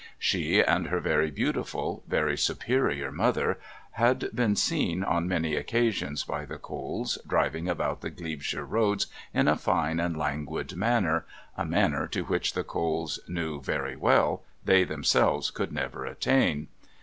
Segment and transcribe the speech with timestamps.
[0.17, 3.59] She and her very beautiful, very superior mother
[3.91, 9.47] had been seen on many occasions by the Coles driving about the Glebeshire roads in
[9.47, 14.83] a fine and languid manner, a manner to which the Coles knew, very well, they
[14.83, 16.69] themselves could never attain.